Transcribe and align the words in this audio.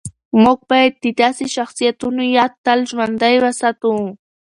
موږ 0.43 0.59
باید 0.71 0.93
د 1.03 1.05
داسې 1.21 1.45
شخصیتونو 1.55 2.21
یاد 2.37 2.53
تل 2.65 2.79
ژوندی 2.91 3.35
وساتو. 3.43 3.93